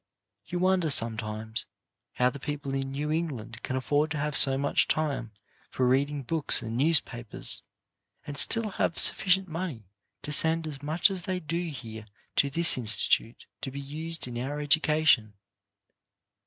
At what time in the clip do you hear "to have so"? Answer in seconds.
4.09-4.57